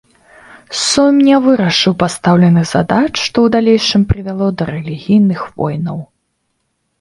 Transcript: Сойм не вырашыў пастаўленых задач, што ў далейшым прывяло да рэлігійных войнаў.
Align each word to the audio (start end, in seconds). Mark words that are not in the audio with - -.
Сойм 0.87 1.17
не 1.27 1.35
вырашыў 1.43 1.93
пастаўленых 2.03 2.65
задач, 2.71 3.11
што 3.11 3.27
ў 3.27 3.47
далейшым 3.57 4.01
прывяло 4.13 4.49
да 4.63 4.69
рэлігійных 4.73 5.45
войнаў. 5.61 5.97